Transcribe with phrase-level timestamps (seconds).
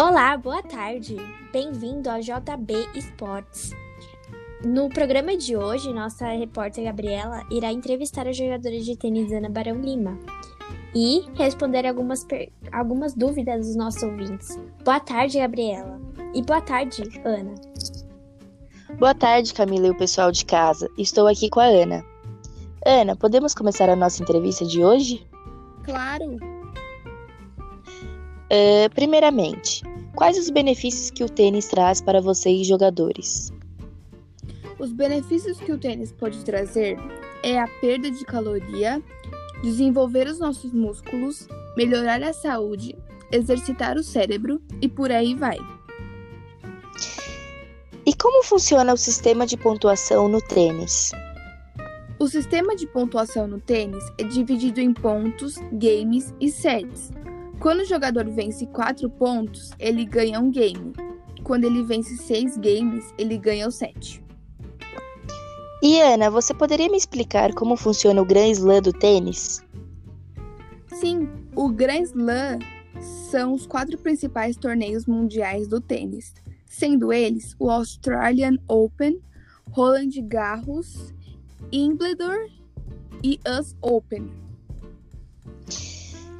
[0.00, 1.16] Olá, boa tarde.
[1.52, 3.72] Bem-vindo ao JB Esportes.
[4.64, 9.80] No programa de hoje, nossa repórter Gabriela irá entrevistar a jogadora de tênis Ana Barão
[9.80, 10.16] Lima
[10.94, 12.24] e responder algumas,
[12.70, 14.56] algumas dúvidas dos nossos ouvintes.
[14.84, 16.00] Boa tarde, Gabriela.
[16.32, 17.56] E boa tarde, Ana.
[19.00, 20.88] Boa tarde, Camila e o pessoal de casa.
[20.96, 22.04] Estou aqui com a Ana.
[22.86, 25.26] Ana, podemos começar a nossa entrevista de hoje?
[25.82, 26.36] Claro.
[28.50, 29.82] Uh, primeiramente,
[30.18, 33.52] quais os benefícios que o tênis traz para vocês, jogadores?
[34.76, 36.98] Os benefícios que o tênis pode trazer
[37.40, 39.00] é a perda de caloria,
[39.62, 41.46] desenvolver os nossos músculos,
[41.76, 42.96] melhorar a saúde,
[43.30, 45.58] exercitar o cérebro e por aí vai.
[48.04, 51.12] E como funciona o sistema de pontuação no tênis?
[52.18, 57.12] O sistema de pontuação no tênis é dividido em pontos, games e sets.
[57.60, 60.92] Quando o jogador vence 4 pontos, ele ganha um game.
[61.42, 64.22] Quando ele vence 6 games, ele ganha o set.
[65.82, 69.64] E Ana, você poderia me explicar como funciona o Grand Slam do tênis?
[70.94, 72.58] Sim, o Grand Slam
[73.00, 76.34] são os quatro principais torneios mundiais do tênis,
[76.66, 79.20] sendo eles o Australian Open,
[79.70, 81.12] Roland Garros,
[81.72, 82.48] Wimbledon
[83.22, 84.47] e US Open.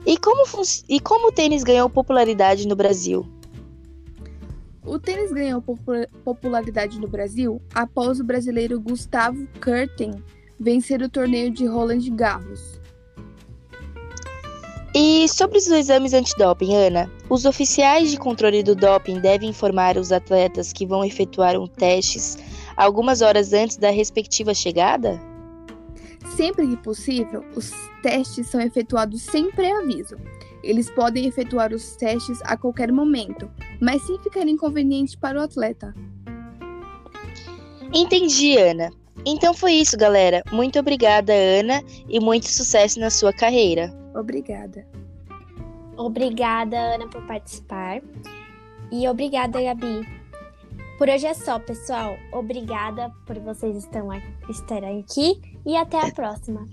[0.08, 0.42] E como,
[0.88, 3.28] e como o tênis ganhou popularidade no Brasil?
[4.82, 5.62] O tênis ganhou
[6.24, 10.12] popularidade no Brasil após o brasileiro Gustavo Kurten
[10.58, 12.80] vencer o torneio de Roland Garros.
[14.94, 20.10] E sobre os exames antidoping, Ana, os oficiais de controle do doping devem informar os
[20.10, 22.38] atletas que vão efetuar um testes
[22.78, 25.20] algumas horas antes da respectiva chegada?
[26.36, 27.70] Sempre que possível, os
[28.02, 30.16] testes são efetuados sem pré-aviso
[30.62, 35.94] eles podem efetuar os testes a qualquer momento, mas sem ficar inconveniente para o atleta.
[37.92, 38.90] Entendi, Ana.
[39.24, 40.42] Então foi isso, galera.
[40.52, 43.92] Muito obrigada, Ana, e muito sucesso na sua carreira.
[44.14, 44.86] Obrigada.
[45.96, 48.00] Obrigada, Ana, por participar.
[48.90, 50.17] E obrigada, Gabi.
[50.98, 52.16] Por hoje é só, pessoal.
[52.32, 53.76] Obrigada por vocês
[54.50, 56.66] estarem aqui e até a próxima.